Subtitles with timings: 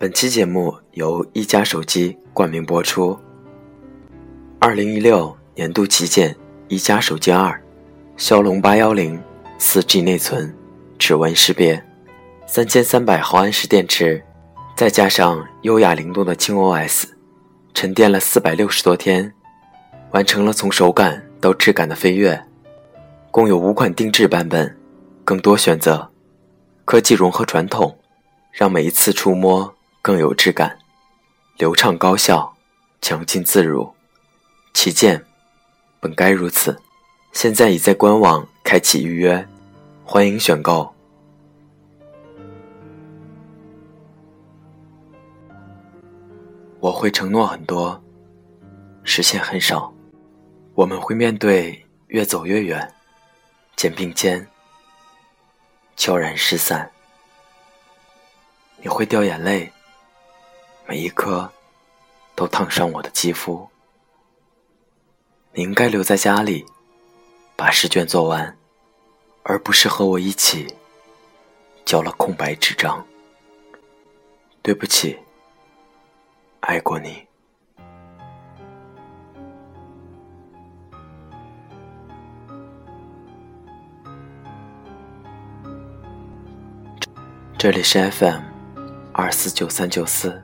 [0.00, 3.14] 本期节目由一加手机冠名播出。
[4.58, 6.34] 二零一六年度旗舰
[6.68, 7.62] 一加手机二，
[8.16, 9.22] 骁龙八幺零，
[9.58, 10.56] 四 G 内存，
[10.98, 11.84] 指纹识别，
[12.46, 14.24] 三千三百毫安时电池，
[14.74, 17.04] 再加上优雅灵动的轻 OS，
[17.74, 19.30] 沉淀了四百六十多天，
[20.12, 22.42] 完成了从手感到质感的飞跃。
[23.30, 24.74] 共有五款定制版本，
[25.26, 26.10] 更多选择。
[26.86, 27.98] 科技融合传统，
[28.50, 30.78] 让每一次触摸更有质感，
[31.58, 32.56] 流畅高效，
[33.02, 33.94] 强劲自如。
[34.72, 35.22] 旗舰
[36.00, 36.80] 本该如此，
[37.32, 39.46] 现在已在官网开启预约，
[40.04, 40.94] 欢迎选购。
[46.78, 48.02] 我会承诺很多，
[49.04, 49.92] 实现很少。
[50.74, 52.90] 我们会面对越走越远，
[53.76, 54.46] 肩并肩。
[55.94, 56.90] 悄然失散，
[58.80, 59.70] 你会掉眼泪，
[60.90, 61.48] 每一颗
[62.34, 63.68] 都烫伤我的肌肤。
[65.52, 66.66] 你应该留在家里，
[67.54, 68.58] 把试卷做完，
[69.44, 70.74] 而不是和我一起
[71.84, 73.06] 交了空白纸张。
[74.62, 75.16] 对不起，
[76.58, 77.24] 爱过你。
[87.56, 88.42] 这里是 FM
[89.12, 90.42] 二四九三九四，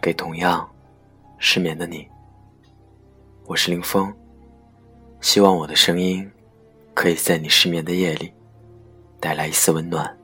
[0.00, 0.68] 给同样
[1.38, 2.08] 失眠的你，
[3.46, 4.14] 我是林峰，
[5.20, 6.30] 希望我的声音
[6.94, 8.32] 可以在你失眠的夜里
[9.18, 10.16] 带来一丝温暖。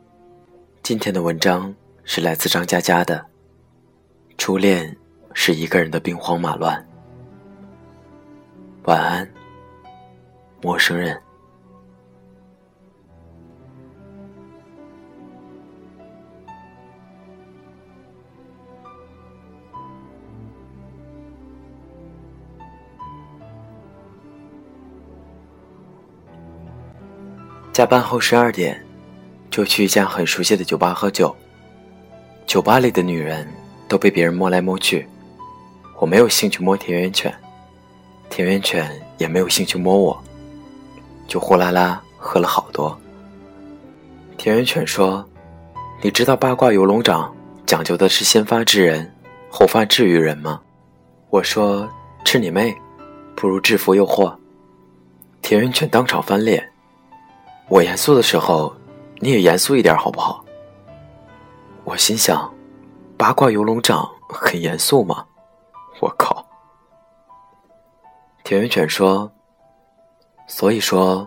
[0.83, 3.19] 今天的文章是来自张嘉佳的
[4.39, 4.97] 《初恋
[5.33, 6.81] 是一个人的兵荒马乱》，
[8.85, 9.29] 晚安，
[10.63, 11.21] 陌生人。
[27.75, 28.81] 加班后十二点，
[29.51, 31.35] 就去一家很熟悉的酒吧喝酒。
[32.47, 33.45] 酒吧里的女人
[33.89, 35.05] 都被别人摸来摸去，
[35.99, 37.35] 我没有兴趣摸田园犬，
[38.31, 40.23] 田园犬也没有兴趣摸我，
[41.27, 42.97] 就呼啦啦喝了好多。
[44.39, 45.29] 田园犬说
[46.01, 47.35] ：“你知道八卦游龙掌
[47.67, 49.13] 讲究的是先发制人，
[49.51, 50.61] 后发制于人吗？”
[51.29, 51.91] 我说
[52.25, 52.73] ：“吃你妹，
[53.35, 54.33] 不如制服诱惑。”
[55.43, 56.71] 田园犬当场翻脸。
[57.69, 58.75] 我严肃的时候，
[59.21, 60.45] 你也严肃一点好不好？
[61.85, 62.53] 我心想，
[63.17, 65.25] 八卦游龙掌很严肃吗？
[66.01, 66.45] 我靠！
[68.43, 69.31] 田园犬说
[70.47, 71.27] ：“所以说，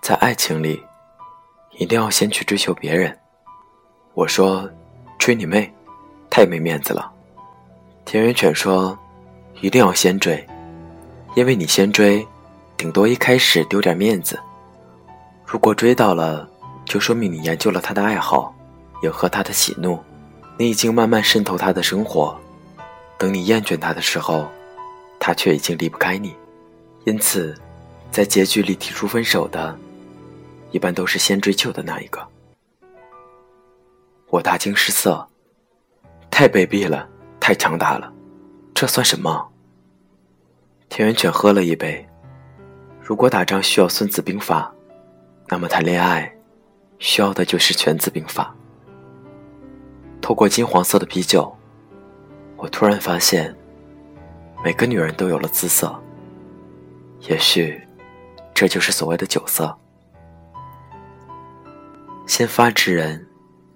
[0.00, 0.80] 在爱情里，
[1.72, 3.18] 一定要先去追求别人。”
[4.14, 4.70] 我说
[5.18, 5.72] ：“追你妹，
[6.30, 7.10] 太没面子了。”
[8.06, 8.96] 田园犬说
[9.60, 10.46] ：“一定要先追，
[11.34, 12.24] 因为你先追，
[12.76, 14.38] 顶多一开始丢点面子。”
[15.52, 16.48] 如果追到了，
[16.86, 18.54] 就说明你研究了他的爱好，
[19.02, 19.98] 迎合他的喜怒，
[20.56, 22.34] 你已经慢慢渗透他的生活。
[23.18, 24.50] 等你厌倦他的时候，
[25.20, 26.34] 他却已经离不开你。
[27.04, 27.54] 因此，
[28.10, 29.78] 在结局里提出分手的，
[30.70, 32.26] 一般都是先追求的那一个。
[34.30, 35.28] 我大惊失色，
[36.30, 37.06] 太卑鄙了，
[37.38, 38.10] 太强大了，
[38.72, 39.46] 这算什么？
[40.88, 42.08] 田园犬喝了一杯。
[43.02, 44.72] 如果打仗需要孙子兵法。
[45.48, 46.32] 那么谈恋爱，
[46.98, 48.54] 需要的就是全字兵法。
[50.20, 51.54] 透过金黄色的啤酒，
[52.56, 53.54] 我突然发现，
[54.64, 55.94] 每个女人都有了姿色。
[57.28, 57.80] 也许，
[58.54, 59.76] 这就是所谓的酒色。
[62.26, 63.26] 先发制人，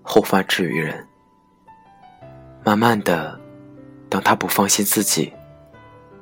[0.03, 1.07] 后发制于人。
[2.65, 3.39] 慢慢的，
[4.09, 5.33] 当他不放心自己，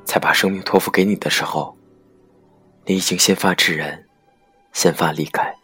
[0.05, 1.76] 才把生命托付给你的时候，
[2.87, 4.04] 你已经先发制人。
[4.75, 5.55] 先发离开。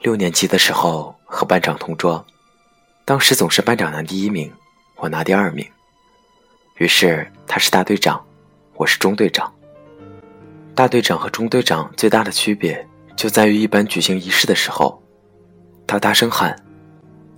[0.00, 2.24] 六年级的时候和班长同桌，
[3.04, 4.52] 当时总是班长拿第一名，
[4.96, 5.64] 我拿第二名。
[6.76, 8.24] 于是他是大队长，
[8.74, 9.52] 我是中队长。
[10.74, 15.02] 大队长和中队长最大的区别就在于，一般举行仪式的时候，
[15.86, 16.56] 他大声喊：“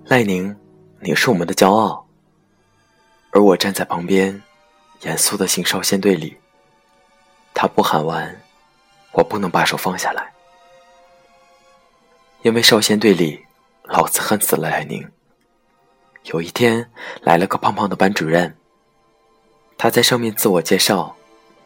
[0.05, 0.55] 赖宁，
[1.01, 2.07] 你是我们的骄傲。”
[3.33, 4.43] 而我站在旁边，
[5.03, 6.37] 严肃的行少先队礼。
[7.55, 8.39] 他不喊完。
[9.13, 10.33] 我不能把手放下来，
[12.43, 13.45] 因为少先队里，
[13.85, 15.11] 老子恨死了赖宁。
[16.25, 16.91] 有一天
[17.23, 18.57] 来了个胖胖的班主任，
[19.77, 21.17] 他在上面自我介绍，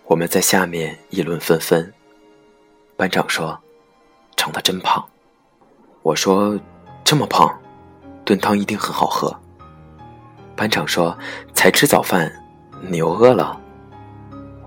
[0.04, 1.92] 我们在下面议论纷纷。
[2.96, 3.60] 班长说
[4.36, 5.04] ：“长得真胖。”
[6.02, 6.58] 我说
[7.04, 7.60] ：“这么胖，
[8.24, 9.36] 炖汤一定很好喝。
[10.56, 11.18] 班长说
[11.52, 12.32] ：“才吃早饭，
[12.80, 13.60] 你又饿了。”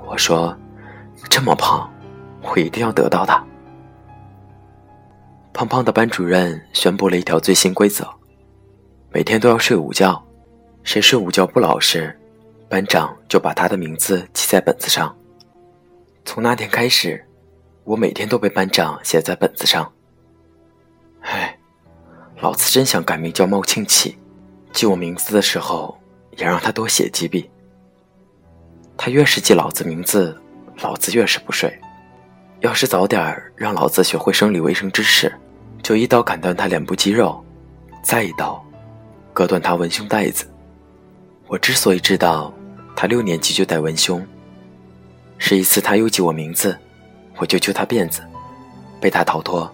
[0.06, 0.56] 我说
[1.30, 1.90] ：“这么胖，
[2.48, 3.44] 我一定要得到它。”
[5.54, 8.08] 胖胖的班主任宣布了一条最新规则：
[9.12, 10.24] 每天都要睡午觉，
[10.84, 12.16] 谁睡午觉不老实，
[12.70, 15.16] 班长就把他的名字记在本子上。
[16.26, 17.26] 从那天开始，
[17.86, 19.92] 我每天都被班长写在本子上。
[21.22, 21.58] 唉，
[22.40, 24.16] 老子真想改名叫冒庆气，
[24.72, 25.98] 记我名字的时候
[26.38, 27.50] 也让他多写几笔。
[28.96, 30.40] 他越是记老子名字，
[30.82, 31.80] 老子越是不睡。
[32.62, 35.34] 要是早点让老子学会生理卫生知识。
[35.84, 37.42] 就一刀砍断他脸部肌肉，
[38.04, 38.62] 再一刀
[39.32, 40.46] 割断他文胸带子。
[41.48, 42.54] 我之所以知道
[42.96, 44.26] 他六年级就戴文胸，
[45.38, 46.78] 是一次他又记我名字，
[47.38, 48.22] 我就揪他辫子，
[49.00, 49.72] 被他逃脱，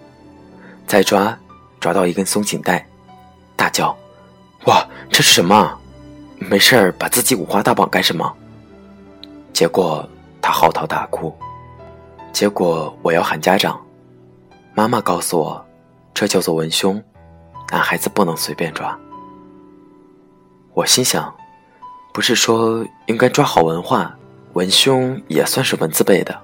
[0.85, 1.35] 再抓
[1.79, 2.85] 抓到一根松紧带，
[3.55, 3.97] 大叫
[4.67, 5.79] ：“哇，这是什么？
[6.37, 8.31] 没事儿把自己五花大绑干什么？”
[9.51, 10.07] 结果
[10.41, 11.35] 他嚎啕大哭。
[12.33, 13.79] 结果我要喊家长，
[14.73, 15.63] 妈妈告诉我。
[16.15, 17.01] 这叫做文胸，
[17.71, 18.97] 男孩子不能随便抓。
[20.73, 21.33] 我心想，
[22.11, 24.15] 不是说应该抓好文化，
[24.53, 26.39] 文胸也算是文字辈的，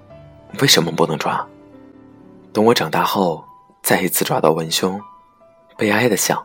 [0.62, 1.44] 为什么不能抓？
[2.53, 3.44] 等我长大后，
[3.81, 5.00] 再一次抓到文胸，
[5.75, 6.44] 悲哀的想，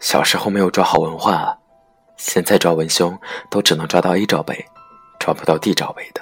[0.00, 1.56] 小时候没有抓好文化，
[2.16, 3.16] 现在抓文胸
[3.50, 4.64] 都只能抓到 A 罩杯，
[5.20, 6.20] 抓不到 D 罩杯的。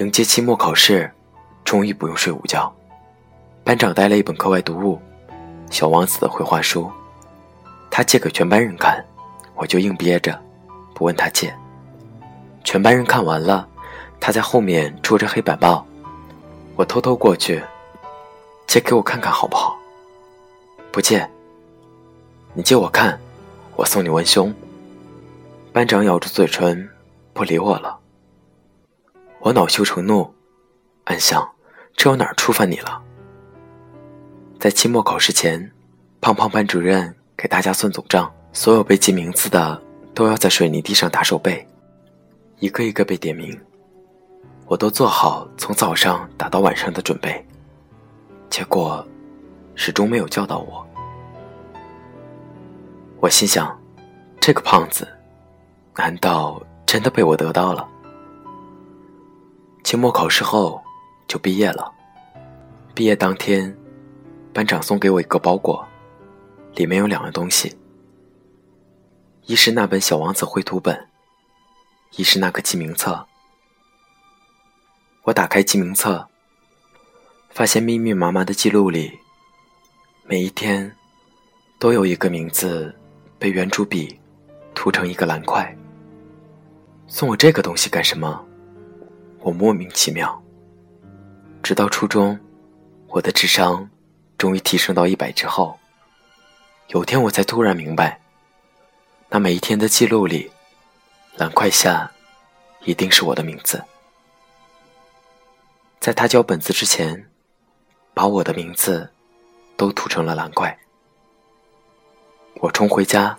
[0.00, 1.12] 迎接期末考试，
[1.62, 2.74] 终于不用睡午觉。
[3.62, 4.98] 班长带了一本课外读物，
[5.70, 6.90] 《小王子》的绘画书，
[7.90, 9.04] 他借给全班人看，
[9.54, 10.40] 我就硬憋着，
[10.94, 11.54] 不问他借。
[12.64, 13.68] 全班人看完了，
[14.18, 15.86] 他在后面戳着黑板报，
[16.76, 17.62] 我偷偷过去，
[18.66, 19.76] 借给我看看好不好？
[20.90, 21.28] 不借。
[22.54, 23.20] 你借我看，
[23.76, 24.50] 我送你文胸。
[25.74, 26.88] 班长咬住嘴唇，
[27.34, 27.99] 不理我了。
[29.42, 30.34] 我恼羞成怒，
[31.04, 31.50] 暗想：
[31.96, 33.02] 这有哪儿触犯你了？
[34.58, 35.72] 在期末考试前，
[36.20, 39.80] 胖胖班主任给大家算总账，所有被记名字的
[40.12, 41.66] 都要在水泥地上打手背，
[42.58, 43.58] 一个一个被点名。
[44.66, 47.42] 我都做好从早上打到晚上的准备，
[48.50, 49.02] 结果
[49.74, 50.86] 始终没有叫到我。
[53.20, 53.74] 我心想，
[54.38, 55.08] 这个胖子，
[55.96, 57.88] 难道真的被我得到了？
[59.82, 60.82] 期末考试后
[61.26, 61.92] 就毕业了，
[62.94, 63.76] 毕业当天。
[64.52, 65.86] 班长送给我一个包裹，
[66.74, 67.78] 里面有两样东西，
[69.46, 71.08] 一是那本《小王子》绘图本，
[72.16, 73.24] 一是那个记名册。
[75.22, 76.26] 我打开记名册，
[77.50, 79.20] 发现密密麻麻的记录里，
[80.24, 80.92] 每一天
[81.78, 82.92] 都有一个名字
[83.38, 84.18] 被圆珠笔
[84.74, 85.72] 涂成一个蓝块。
[87.06, 88.44] 送我这个东西干什么？
[89.40, 90.42] 我莫名其妙。
[91.62, 92.38] 直到初中，
[93.08, 93.88] 我的智商。
[94.38, 95.78] 终于提升到一百之后，
[96.86, 98.18] 有天我才突然明白，
[99.28, 100.50] 那每一天的记录里，
[101.36, 102.10] 蓝块下
[102.86, 103.84] 一定是我的名字。
[106.00, 107.30] 在他交本子之前，
[108.14, 109.12] 把我的名字
[109.76, 110.74] 都涂成了蓝块。
[112.54, 113.38] 我冲回家，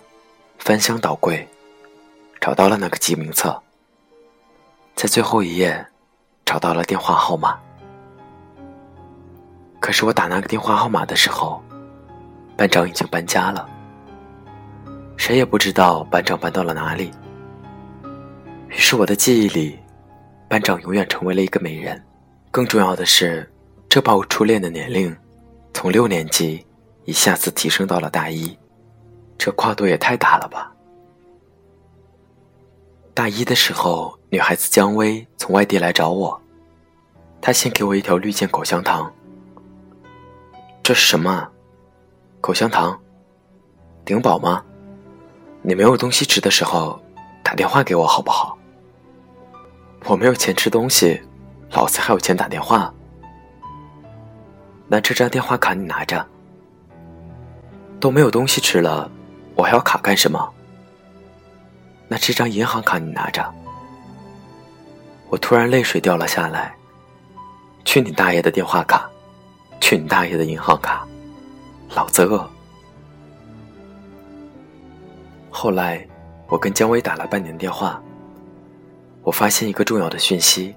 [0.58, 1.48] 翻箱倒柜，
[2.40, 3.60] 找到了那个记名册，
[4.94, 5.84] 在最后一页
[6.52, 7.58] 找到了电话号码。
[9.80, 11.62] 可是我打那个电话号码的时候，
[12.58, 13.66] 班长已经搬家了。
[15.16, 17.10] 谁也不知道班长搬到了哪里。
[18.68, 19.78] 于是我的记忆里，
[20.46, 21.98] 班长永远成为了一个美人。
[22.50, 23.50] 更重要的是，
[23.88, 25.16] 这把我初恋的年龄，
[25.72, 26.66] 从六年级
[27.06, 28.54] 一下子提升到了大一，
[29.38, 30.70] 这跨度也太大了吧！
[33.14, 36.41] 大一的时候，女孩子姜薇从外地来找我，
[37.42, 39.12] 他先给我一条绿箭口香糖。
[40.80, 41.50] 这是什么啊？
[42.40, 42.96] 口香糖？
[44.04, 44.64] 顶饱吗？
[45.60, 47.02] 你没有东西吃的时候，
[47.42, 48.56] 打电话给我好不好？
[50.04, 51.20] 我没有钱吃东西，
[51.72, 52.94] 老子还有钱打电话。
[54.86, 56.24] 那这张电话卡你拿着。
[57.98, 59.10] 都没有东西吃了，
[59.56, 60.52] 我还要卡干什么？
[62.06, 63.52] 那这张银行卡你拿着。
[65.28, 66.74] 我突然泪水掉了下来。
[67.84, 69.08] 去你大爷的电话卡！
[69.80, 71.06] 去你大爷的银行卡！
[71.94, 72.48] 老子饿。
[75.50, 76.06] 后来，
[76.48, 78.00] 我跟姜薇打了半年电话，
[79.22, 80.74] 我发现一个重要的讯息：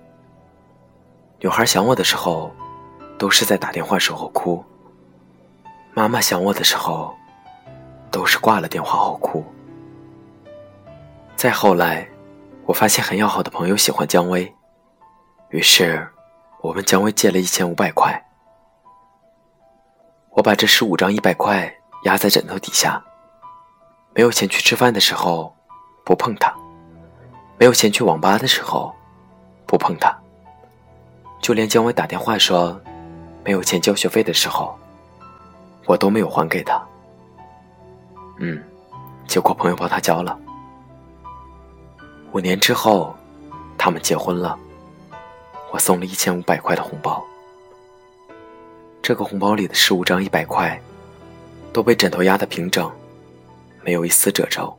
[1.40, 2.52] 女孩想我的时候，
[3.18, 4.64] 都是在打电话时候哭，
[5.94, 7.16] 妈妈想我的时候，
[8.12, 9.46] 都是挂了电话后哭。
[11.38, 12.08] 再后来，
[12.66, 14.54] 我发现很要好的朋友喜欢姜薇，
[15.50, 16.06] 于是
[16.66, 18.26] 我问姜薇借了一千五百块。
[20.32, 21.72] 我把这十五张一百块
[22.06, 23.04] 压在枕头底下，
[24.16, 25.56] 没有钱去吃饭的时候，
[26.04, 26.52] 不碰它；
[27.60, 28.96] 没有钱去网吧的时候，
[29.68, 30.12] 不碰它。
[31.40, 32.82] 就连姜薇打电话说
[33.44, 34.76] 没有钱交学费的时候。
[35.86, 36.84] 我都没有还给他，
[38.40, 38.60] 嗯，
[39.28, 40.36] 结果朋友帮他交了。
[42.32, 43.16] 五年之后，
[43.78, 44.58] 他们结婚了，
[45.75, 47.22] 我送了一千五百块的红包。
[49.01, 50.82] 这个红包里的十五张一百块，
[51.74, 52.89] 都被枕头压得平整，
[53.84, 54.74] 没有一丝褶皱。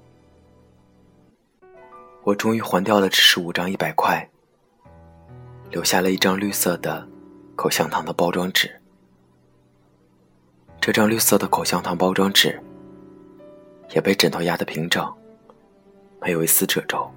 [2.23, 4.27] 我终于还掉了这十五张一百块，
[5.71, 7.07] 留下了一张绿色的
[7.57, 8.75] 口香糖的包装纸。
[10.81, 12.59] 这张绿色的口香糖包装纸
[13.95, 15.07] 也被枕头压得平整，
[16.23, 17.13] 没有一丝褶皱。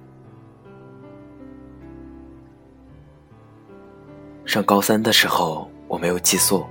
[4.46, 6.66] 上高三的时候，我没有寄宿，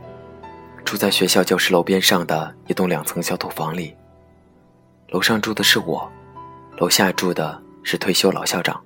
[0.83, 3.95] 住在学校教室楼边上的一栋两层小土房里。
[5.09, 6.09] 楼上住的是我，
[6.77, 8.79] 楼下住的是退休老校长。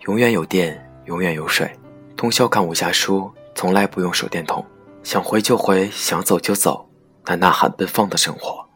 [0.00, 1.70] 永远有电，永远有水，
[2.16, 4.64] 通宵看武侠书，从来不用手电筒。
[5.02, 6.88] 想回就回，想走就走，
[7.26, 8.66] 那呐喊奔放的生活。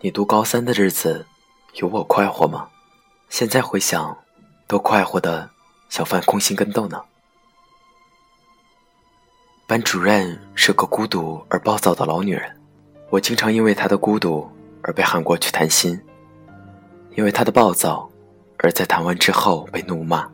[0.00, 1.24] 你读高三的日子，
[1.76, 2.68] 有我快活吗？
[3.30, 4.16] 现在回想，
[4.66, 5.48] 都快活的
[5.88, 7.02] 想翻空心跟斗呢。
[9.66, 12.54] 班主任是个孤独而暴躁的老女人，
[13.08, 14.46] 我经常因为她的孤独
[14.82, 15.98] 而被喊过去谈心，
[17.16, 18.06] 因为她的暴躁
[18.58, 20.30] 而在谈完之后被怒骂。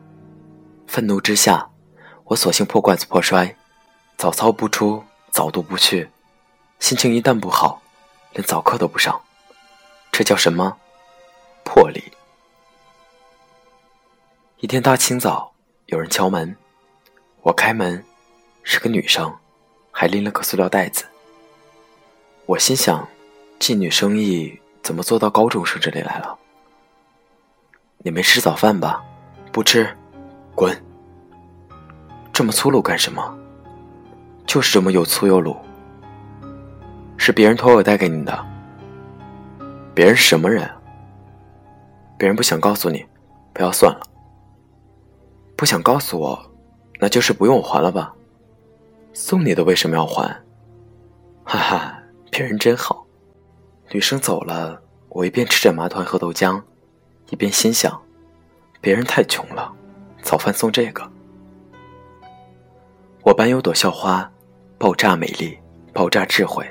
[0.85, 1.69] 愤怒之下，
[2.25, 3.55] 我索性破罐子破摔。
[4.17, 6.09] 早操不出，早读不去，
[6.79, 7.81] 心情一旦不好，
[8.33, 9.19] 连早课都不上，
[10.11, 10.75] 这叫什么？
[11.63, 12.03] 魄力。
[14.57, 15.53] 一天大清早，
[15.85, 16.55] 有人敲门，
[17.41, 18.03] 我开门，
[18.63, 19.33] 是个女生，
[19.91, 21.05] 还拎了个塑料袋子。
[22.45, 23.07] 我心想，
[23.59, 26.37] 妓女生意怎么做到高中生这里来了？
[27.99, 29.03] 你没吃早饭吧？
[29.51, 29.87] 不吃，
[30.55, 30.75] 滚！
[32.33, 33.37] 这么粗鲁干什么？
[34.47, 35.55] 就是这么又粗又鲁，
[37.17, 38.45] 是别人托我带给你的。
[39.93, 40.69] 别人什么人？
[42.17, 43.05] 别人不想告诉你，
[43.53, 44.01] 不要算了。
[45.55, 46.51] 不想告诉我，
[46.99, 48.13] 那就是不用我还了吧？
[49.13, 50.27] 送你的为什么要还？
[51.43, 53.05] 哈哈，别人真好。
[53.91, 56.61] 女生走了，我一边吃着麻团和豆浆，
[57.29, 58.01] 一边心想：
[58.79, 59.71] 别人太穷了，
[60.21, 61.09] 早饭送这个。
[63.23, 64.29] 我班有朵校花。
[64.77, 65.55] 爆炸美丽，
[65.93, 66.67] 爆炸智慧，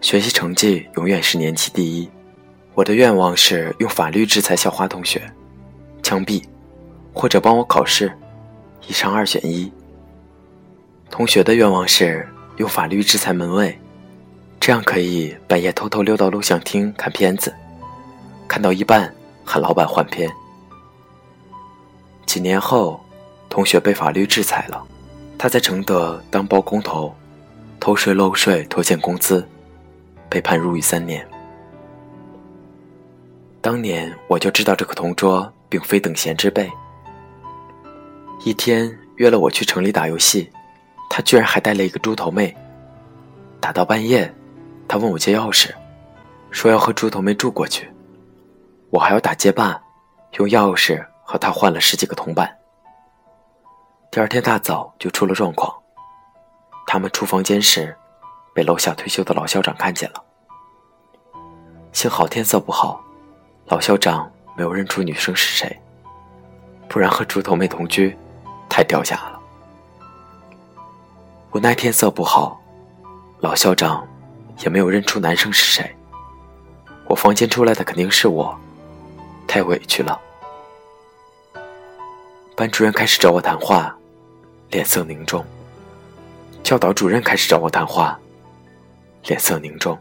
[0.00, 2.10] 学习成绩永远是年级第一。
[2.74, 5.22] 我的愿望是用法律制裁校花同学，
[6.02, 6.42] 枪毙，
[7.14, 8.12] 或者帮我考试，
[8.88, 9.72] 一上二选一。
[11.10, 12.26] 同学的愿望是
[12.56, 13.78] 用法律制裁门卫，
[14.58, 17.52] 这样可以半夜偷偷溜到录像厅看片子，
[18.48, 19.12] 看到一半
[19.44, 20.30] 喊老板换片。
[22.24, 23.00] 几年后，
[23.48, 24.82] 同学被法律制裁了，
[25.36, 27.14] 他在承德当包工头。
[27.80, 29.48] 偷税漏税拖欠工资，
[30.28, 31.26] 被判入狱三年。
[33.62, 36.70] 当年我就知道这个同桌并非等闲之辈。
[38.44, 40.50] 一天约了我去城里打游戏，
[41.10, 42.56] 他居然还带了一个猪头妹。
[43.60, 44.32] 打到半夜，
[44.88, 45.74] 他问我借钥匙，
[46.50, 47.92] 说要和猪头妹住过去。
[48.88, 49.78] 我还要打街霸，
[50.38, 52.56] 用钥匙和他换了十几个铜板。
[54.10, 55.72] 第二天大早就出了状况。
[56.86, 57.94] 他们出房间时，
[58.54, 60.24] 被楼下退休的老校长看见了。
[61.92, 63.04] 幸好天色不好，
[63.66, 65.80] 老校长没有认出女生是谁，
[66.88, 68.16] 不然和猪头妹同居，
[68.68, 69.39] 太掉价了。
[71.52, 72.62] 无奈天色不好，
[73.40, 74.06] 老校长
[74.60, 75.96] 也没有认出男生是谁。
[77.06, 78.56] 我房间出来的肯定是我，
[79.48, 80.20] 太委屈了。
[82.54, 83.92] 班主任开始找我谈话，
[84.68, 85.44] 脸色凝重。
[86.62, 88.16] 教导主任开始找我谈话，
[89.24, 89.98] 脸色凝重。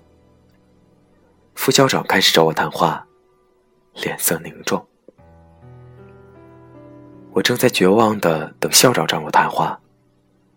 [1.55, 3.03] 副校长开始找我谈话，
[3.95, 4.85] 脸色凝重。
[7.31, 9.79] 我正在绝望的等校长找我谈话，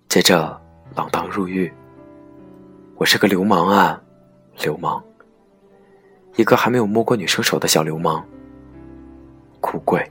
[0.09, 0.61] 接着
[0.93, 1.73] 锒铛入狱。
[2.97, 4.01] 我是个流氓啊，
[4.63, 5.03] 流氓，
[6.37, 8.25] 一个还没有摸过女生手的小流氓。
[9.61, 10.11] 哭鬼。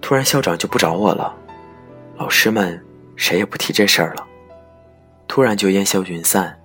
[0.00, 1.34] 突然校长就不找我了，
[2.16, 2.84] 老师们。
[3.16, 4.26] 谁也不提这事儿了。
[5.28, 6.58] 突然就烟消云散。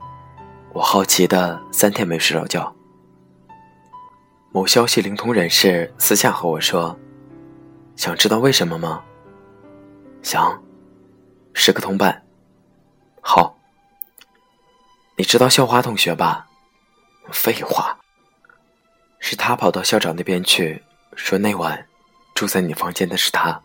[0.73, 2.75] 我好奇的三天没睡着觉。
[4.51, 6.97] 某消息灵通人士私下和我说
[7.95, 9.03] ：“想知道为什么吗？”
[10.23, 10.59] 想，
[11.53, 12.23] 十个铜板。
[13.21, 13.57] 好，
[15.17, 16.47] 你知道校花同学吧？
[17.31, 17.97] 废话，
[19.19, 20.81] 是他跑到校长那边去，
[21.15, 21.87] 说那晚
[22.33, 23.61] 住在你房间的是他。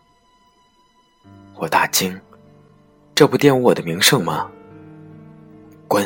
[1.55, 2.19] 我大惊，
[3.15, 4.51] 这不玷污我的名声吗？
[5.87, 6.05] 滚！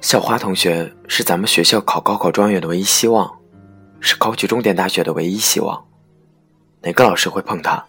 [0.00, 3.40] 校花同学是咱们学校考高考状元的唯一希望，
[4.00, 5.86] 是考取重点大学的唯一希望。
[6.80, 7.84] 哪个老师会碰他？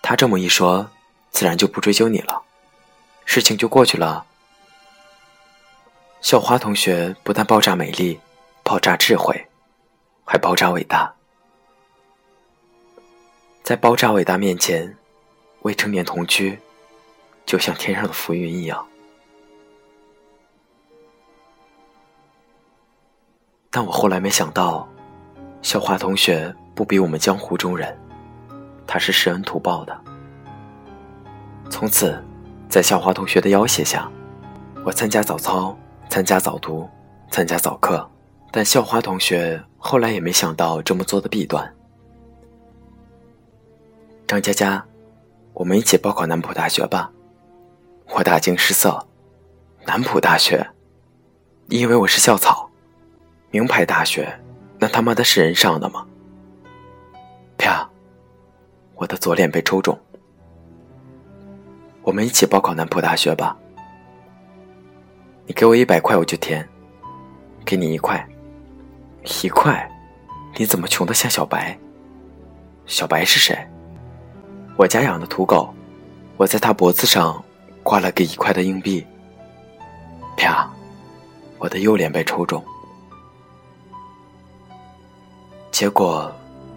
[0.00, 0.88] 他这么一说，
[1.32, 2.42] 自然就不追究你了，
[3.24, 4.24] 事情就过去了。
[6.20, 8.20] 校花同学不但爆炸美丽、
[8.62, 9.48] 爆炸智慧，
[10.24, 11.12] 还爆炸伟大。
[13.64, 14.96] 在爆炸伟大面前，
[15.62, 16.58] 未成年同居，
[17.44, 18.86] 就像天上的浮云一样。
[23.70, 24.86] 但我后来没想到，
[25.62, 27.98] 校花同学不比我们江湖中人，
[28.86, 30.04] 他是施恩图报的。
[31.72, 32.22] 从此，
[32.68, 34.06] 在校花同学的要挟下，
[34.84, 35.74] 我参加早操，
[36.10, 36.86] 参加早读，
[37.30, 38.06] 参加早课。
[38.50, 41.74] 但校花同学后来也没想到这么做的弊端。
[44.26, 44.84] 张佳佳，
[45.54, 47.10] 我们一起报考南浦大学吧。
[48.10, 49.06] 我大惊失色，
[49.86, 50.68] 南浦大学？
[51.64, 52.68] 你以为我是校草？
[53.50, 54.38] 名牌大学，
[54.78, 56.06] 那他妈的是人上的吗？
[57.56, 57.88] 啪！
[58.94, 59.98] 我的左脸被抽中。
[62.02, 63.56] 我们一起报考南浦大学吧。
[65.46, 66.68] 你给我一百块，我就填。
[67.64, 68.26] 给你一块，
[69.42, 69.88] 一块？
[70.56, 71.78] 你怎么穷的像小白？
[72.86, 73.56] 小白是谁？
[74.76, 75.72] 我家养的土狗，
[76.36, 77.42] 我在他脖子上
[77.84, 79.06] 挂了个一块的硬币。
[80.36, 80.68] 啪！
[81.58, 82.62] 我的右脸被抽中。
[85.70, 86.30] 结果，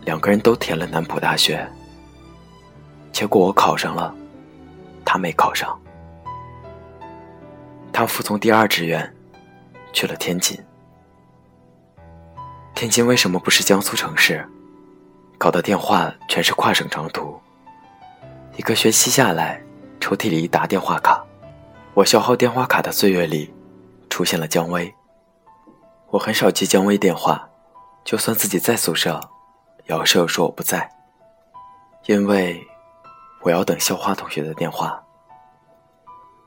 [0.03, 1.67] 两个人都填了南浦大学。
[3.11, 4.13] 结果我考上了，
[5.05, 5.79] 他没考上。
[7.93, 9.15] 他服从第二志愿，
[9.93, 10.59] 去了天津。
[12.73, 14.45] 天津为什么不是江苏城市？
[15.37, 17.39] 搞的电话全是跨省长途。
[18.57, 19.61] 一个学期下来，
[20.01, 21.23] 抽屉里一沓电话卡。
[21.93, 23.53] 我消耗电话卡的岁月里，
[24.09, 24.93] 出现了姜薇。
[26.09, 27.47] 我很少接姜薇电话。
[28.03, 29.19] 就算自己在宿舍，
[29.85, 30.87] 也要舍友说我不在，
[32.05, 32.63] 因为
[33.45, 34.99] 我要等校花同学的电话。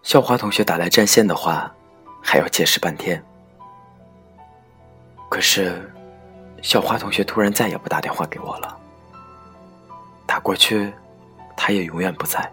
[0.02, 1.72] 校花同学打来占线的话，
[2.20, 3.24] 还要解释半天。
[5.28, 5.94] 可是，
[6.60, 8.76] 校花同学突然再也不打电话给我了。
[10.26, 10.92] 打过去，
[11.56, 12.50] 他也永远不在。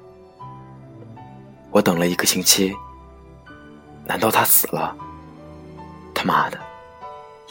[1.72, 2.76] 我等了一个星期，
[4.06, 4.96] 难道他死了？
[6.14, 6.60] 他妈的，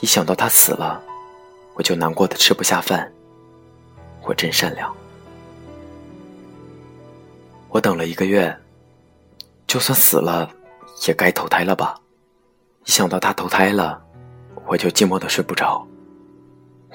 [0.01, 1.03] 一想到他死了。
[1.75, 3.13] 我就难过的吃不下饭。
[4.23, 4.95] 我真善良。
[7.75, 8.57] 我等了一个月，
[9.67, 10.49] 就算死了，
[11.09, 12.01] 也该投胎了吧？
[12.85, 14.01] 一想到他投胎了，
[14.69, 15.85] 我就寂寞的睡不着。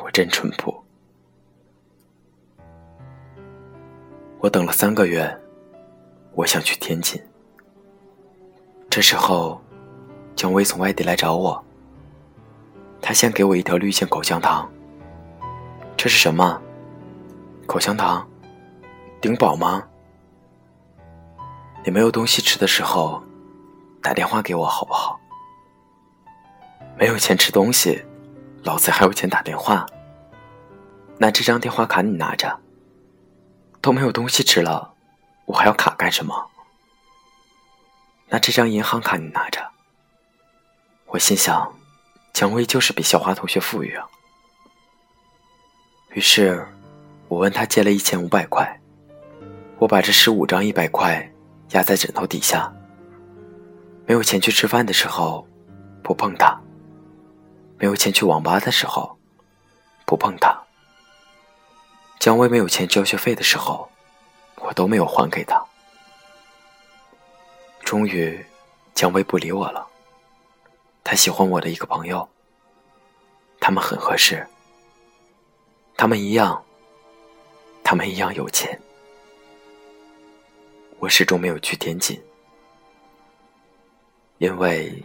[0.01, 0.73] 我真淳朴。
[4.39, 5.37] 我等了三个月，
[6.31, 7.21] 我想去天津。
[8.89, 9.61] 这时候，
[10.33, 11.61] 姜薇从外地来找我。
[13.01, 14.71] 他先给我一条绿箭口香糖。
[15.97, 16.61] 这是什么？
[17.67, 18.25] 口香糖？
[19.19, 19.85] 顶饱吗？
[21.83, 23.23] 你没有东西吃的时候，
[24.01, 25.19] 打电话给我好不好？
[26.97, 28.03] 没有钱吃东西，
[28.63, 29.85] 老子还有钱打电话。
[31.17, 32.59] 那这张电话卡你拿着。
[33.81, 34.93] 都没有东西吃了，
[35.45, 36.49] 我还要卡干什么？
[38.27, 39.65] 那这张银行卡你拿着。
[41.05, 41.73] 我心想。
[42.33, 44.05] 蔷薇就是比校花同学富裕啊。
[46.11, 46.65] 于是，
[47.27, 48.79] 我问他借了一千五百块，
[49.77, 51.29] 我把这十五张一百块
[51.69, 52.71] 压在枕头底下。
[54.05, 55.47] 没有钱去吃饭的时候，
[56.03, 56.59] 不碰它；
[57.77, 59.17] 没有钱去网吧的时候，
[60.05, 60.57] 不碰它。
[62.19, 63.89] 姜薇没有钱交学费的时候，
[64.57, 65.63] 我都没有还给他。
[67.85, 68.43] 终于，
[68.93, 69.87] 姜薇不理我了。
[71.03, 72.27] 他喜欢我的一个朋友，
[73.59, 74.45] 他们很合适，
[75.95, 76.61] 他们一样，
[77.83, 78.79] 他们一样有钱。
[80.99, 82.21] 我始终没有去天津，
[84.37, 85.01] 因为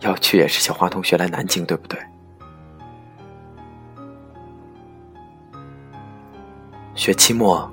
[0.00, 1.98] 要去也是小花同学来南京，对不对？
[6.96, 7.70] 学期末，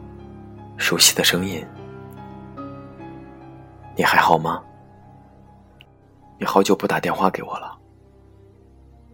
[0.78, 1.66] 熟悉的声音，
[3.96, 4.64] 你还好吗？
[6.40, 7.80] 你好久不打电话给我了。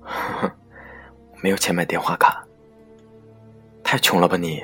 [0.01, 0.51] 呵呵，
[1.41, 2.45] 没有钱买电话卡。
[3.81, 4.61] 太穷了吧你？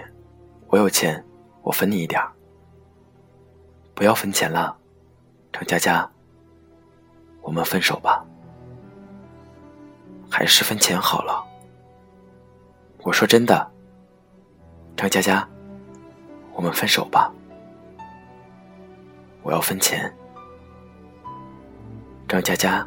[0.67, 1.23] 我有钱，
[1.63, 2.31] 我分你一点儿。
[4.01, 4.75] 不要分钱了，
[5.53, 6.09] 张佳佳。
[7.43, 8.25] 我们分手吧。
[10.27, 11.45] 还是分钱好了。
[13.03, 13.71] 我说真的，
[14.97, 15.47] 张佳佳，
[16.53, 17.31] 我们分手吧。
[19.43, 20.11] 我要分钱。
[22.27, 22.83] 张佳佳，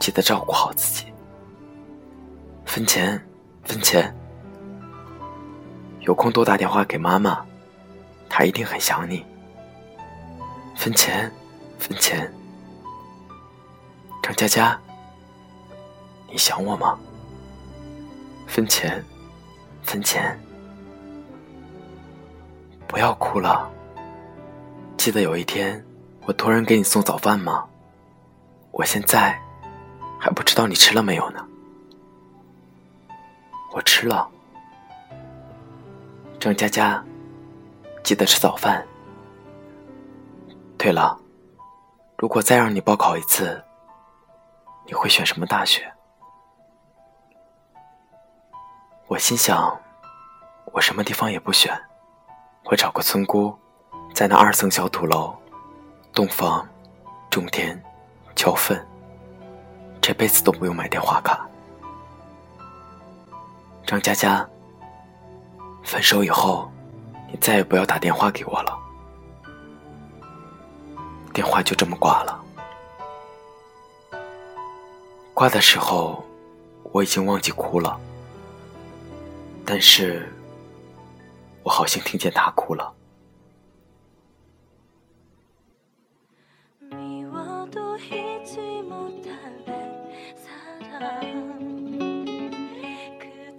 [0.00, 1.12] 记得照顾好自己。
[2.64, 3.24] 分钱，
[3.62, 4.12] 分钱。
[6.00, 7.46] 有空多打电话给妈妈，
[8.28, 9.24] 她一定很想你。
[10.76, 11.30] 分钱，
[11.78, 12.32] 分钱。
[14.22, 14.80] 张佳佳，
[16.30, 16.98] 你想我吗？
[18.46, 19.04] 分钱，
[19.82, 20.38] 分钱。
[22.86, 23.68] 不要哭了。
[24.96, 25.84] 记得有一天
[26.26, 27.64] 我托人给你送早饭吗？
[28.70, 29.40] 我现在
[30.20, 31.44] 还不知道你吃了没有呢。
[33.72, 34.28] 我吃了。
[36.38, 37.02] 张佳佳，
[38.04, 38.86] 记得吃早饭。
[40.78, 41.18] 对了，
[42.16, 43.64] 如果再让你报考一次，
[44.86, 45.92] 你会选什么大学？
[49.08, 49.80] 我心想，
[50.72, 51.72] 我什么地方也不选，
[52.64, 53.56] 我找个村姑，
[54.14, 55.34] 在那二层小土楼，
[56.12, 56.66] 洞房，
[57.30, 57.82] 种田。
[58.36, 58.86] 交粪，
[59.98, 61.48] 这辈子都不用买电话卡。
[63.86, 64.46] 张佳佳，
[65.82, 66.70] 分手以后，
[67.28, 68.78] 你再也不要打电话给我了。
[71.36, 72.42] 电话就这么挂了。
[75.34, 76.24] 挂的时候，
[76.92, 78.00] 我已经忘记哭了，
[79.62, 80.32] 但是
[81.62, 82.90] 我好像听见他哭了。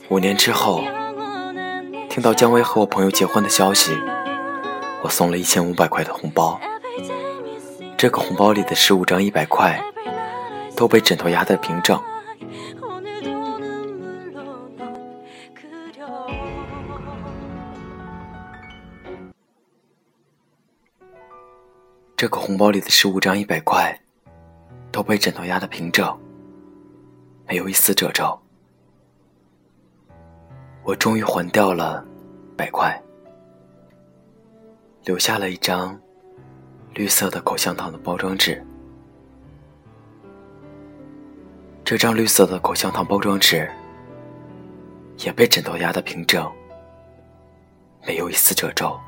[0.09, 0.81] 五年之后，
[2.09, 3.95] 听到姜薇和我朋友结婚的消息，
[5.03, 6.59] 我送了一千五百块的红包。
[7.97, 9.83] 这个红包里的十五张一百块，
[10.75, 11.99] 都被枕头压得平整。
[22.15, 23.99] 这个红包里的十五张一百块，
[24.91, 26.15] 都被枕头压得平整，
[27.47, 28.39] 没有一丝褶皱。
[30.83, 32.05] 我终于还掉了
[32.55, 33.01] 百块，
[35.03, 35.99] 留下了一张
[36.97, 38.59] 绿色的口香糖的包装纸。
[41.85, 43.69] 这张绿色的口香糖包装纸
[45.19, 46.51] 也被枕头压得平整，
[48.03, 48.99] 没有一丝褶皱。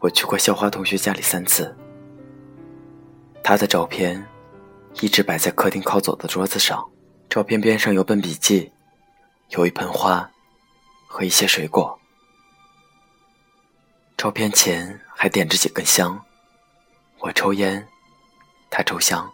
[0.00, 1.74] 我去过校花同学家里三次，
[3.42, 4.22] 她的照片
[5.00, 6.86] 一直摆在客厅靠左的桌子上。
[7.30, 8.70] 照片边上有本笔记，
[9.48, 10.30] 有一盆花
[11.06, 11.98] 和一些水果。
[14.22, 16.16] 照片前还点着几根香，
[17.18, 17.84] 我抽烟，
[18.70, 19.28] 他抽香，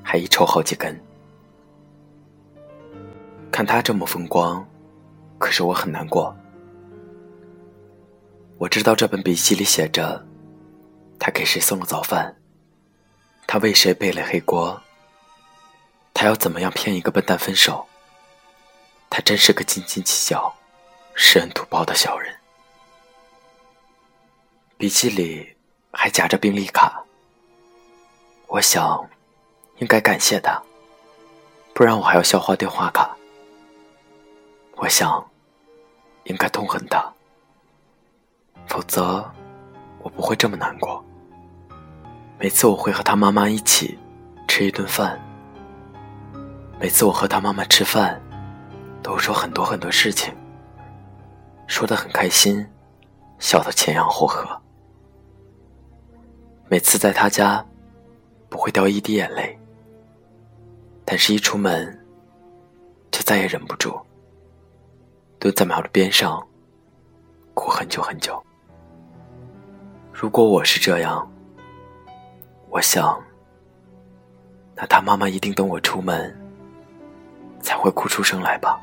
[0.00, 0.96] 还一抽好几根。
[3.50, 4.64] 看他这么风光，
[5.40, 6.32] 可是我很难过。
[8.58, 10.24] 我知道这本笔记里写着，
[11.18, 12.36] 他给谁送了早饭，
[13.48, 14.80] 他为谁背了黑锅。
[16.14, 17.84] 他要怎么样骗一个笨蛋分手？
[19.10, 20.54] 他真是个斤斤计较、
[21.16, 22.32] 施恩图报的小人。
[24.80, 25.46] 笔记里
[25.92, 27.04] 还夹着病历卡，
[28.46, 29.06] 我想
[29.76, 30.58] 应该感谢他，
[31.74, 33.14] 不然我还要消化电话卡。
[34.76, 35.22] 我想
[36.24, 37.12] 应该痛恨他，
[38.68, 39.30] 否则
[39.98, 41.04] 我不会这么难过。
[42.38, 43.98] 每次我会和他妈妈一起
[44.48, 45.20] 吃一顿饭。
[46.80, 48.18] 每次我和他妈妈吃饭，
[49.02, 50.34] 都说很多很多事情，
[51.66, 52.66] 说的很开心，
[53.38, 54.58] 笑得前仰后合。
[56.70, 57.66] 每次在他家，
[58.48, 59.58] 不会掉一滴眼泪，
[61.04, 61.98] 但是一出门，
[63.10, 64.00] 就再也忍不住，
[65.40, 66.46] 蹲在马路边上，
[67.54, 68.40] 哭很久很久。
[70.12, 71.28] 如果我是这样，
[72.68, 73.20] 我想，
[74.76, 76.36] 那他妈妈一定等我出门。
[77.60, 78.80] 才会哭出声来吧。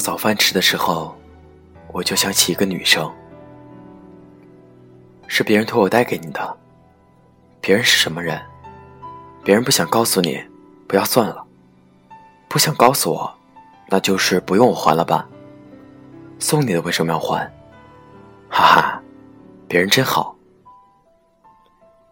[0.00, 1.14] 早饭吃的时候，
[1.92, 3.12] 我就想起一个女生，
[5.28, 6.56] 是别人托我带给你的。
[7.60, 8.40] 别人是什么人？
[9.44, 10.42] 别人不想告诉你，
[10.88, 11.44] 不要算了。
[12.48, 13.32] 不想告诉我，
[13.88, 15.28] 那就是不用我还了吧。
[16.38, 17.48] 送你的为什么要还？
[18.48, 19.02] 哈哈，
[19.68, 20.34] 别人真好。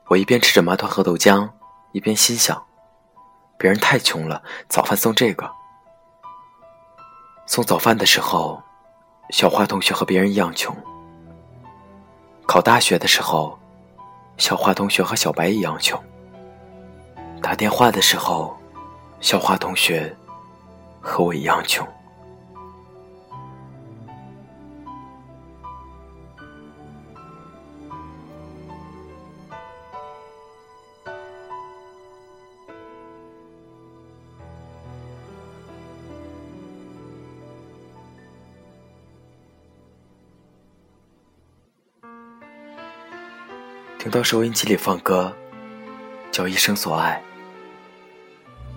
[0.06, 1.48] 我一边吃着麻团和豆浆，
[1.92, 2.62] 一边心想：
[3.58, 5.57] 别人太穷了，早饭送这个。
[7.48, 8.62] 送早饭的时候，
[9.30, 10.70] 小花同学和别人一样穷；
[12.46, 13.58] 考大学的时候，
[14.36, 15.98] 小花同学和小白一样穷；
[17.40, 18.54] 打电话的时候，
[19.22, 20.14] 小花同学
[21.00, 21.88] 和我一样穷。
[44.08, 45.30] 听到收音机里放歌，
[46.32, 47.22] 叫一生所爱。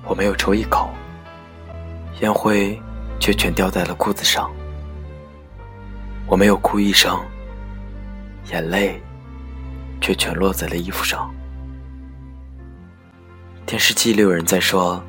[0.03, 0.89] 我没有抽一口，
[2.19, 2.77] 烟灰
[3.17, 4.51] 却全掉在了裤子上。
[6.27, 7.17] 我没有哭一声，
[8.51, 9.01] 眼泪
[10.01, 11.33] 却全落在了衣服上。
[13.65, 15.01] 电视机里有人在说：“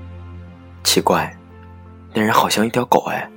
[0.85, 1.37] 奇怪，
[2.15, 3.29] 那人好像一条狗哎。”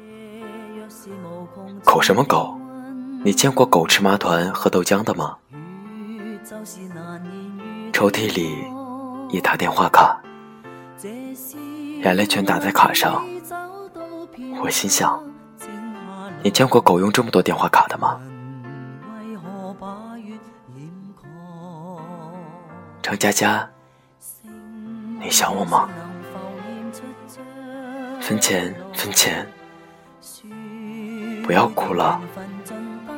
[1.84, 2.56] 狗什么狗？
[3.24, 5.36] 你见过狗吃麻团喝豆浆的吗？
[7.94, 8.66] 抽屉里
[9.30, 10.20] 一沓电话卡，
[12.04, 13.24] 眼泪全打在卡上。
[14.60, 15.22] 我心想：
[16.42, 18.20] 你见过狗用这么多电话卡的吗？
[23.04, 23.70] 张佳佳，
[25.22, 25.88] 你想我吗？
[28.20, 29.48] 分钱，分钱，
[31.44, 32.20] 不要哭了。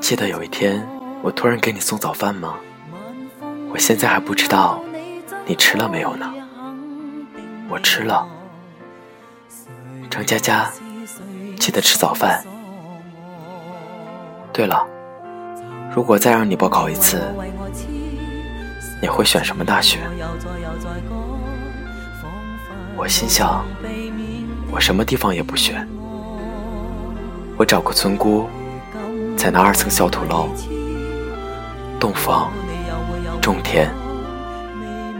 [0.02, 0.86] 记得有一天，
[1.22, 2.58] 我突然给你送早饭吗？
[3.70, 4.82] 我现在还不知道
[5.46, 6.34] 你吃了没有呢。
[7.70, 8.28] 我吃了，
[10.10, 10.72] 张佳佳，
[11.60, 12.44] 记得吃早饭。
[14.54, 14.88] 对了，
[15.94, 17.22] 如果再让你报考一次，
[19.02, 20.00] 你会选什么大学？
[22.96, 23.64] 我心想，
[24.72, 25.88] 我什么地方也不选。
[27.58, 28.48] 我找个村姑，
[29.36, 30.50] 在那二层小土楼，
[32.00, 32.52] 洞房。
[33.48, 33.90] 种田、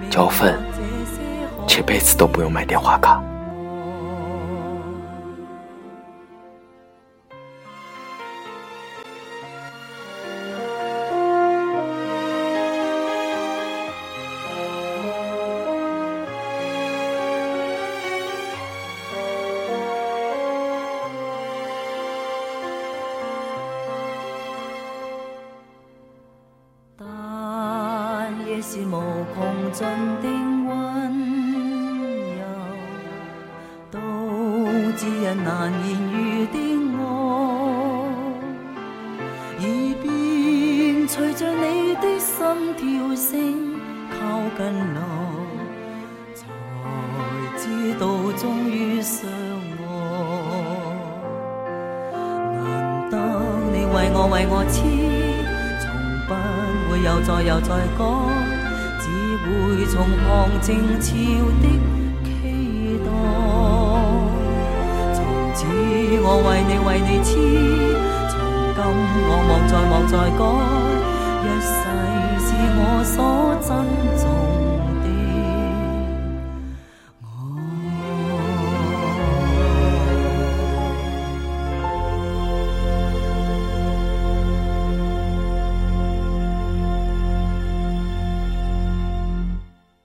[0.10, 0.60] 浇粪，
[1.66, 3.24] 这辈子都不用买电话卡。
[35.60, 36.56] 难言喻的
[36.94, 37.00] 爱，
[39.58, 39.66] 耳
[40.04, 40.06] 边
[41.08, 42.38] 随着你的心
[42.76, 43.28] 跳声
[44.12, 44.16] 靠
[44.56, 44.60] 近
[44.94, 45.02] 来，
[46.36, 46.40] 才
[47.58, 47.64] 知
[48.00, 49.28] 道终于相
[49.82, 49.84] 爱。
[52.14, 53.18] 难得
[53.74, 54.76] 你为我为我痴，
[55.82, 55.86] 从
[56.28, 56.32] 不
[56.92, 58.00] 会又再又再讲，
[59.00, 59.06] 只。
[59.48, 60.28] 会从旁
[60.60, 61.14] 静悄
[61.62, 61.66] 的
[66.24, 67.32] 我为你为你痴，
[68.30, 68.36] 从
[68.76, 68.80] 今
[69.28, 70.42] 我莫再莫再改，
[71.44, 71.70] 一世
[72.46, 72.50] 是
[72.80, 73.16] 我所
[73.62, 73.68] 珍
[74.18, 74.47] 重。